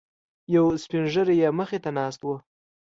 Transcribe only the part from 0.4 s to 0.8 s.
یو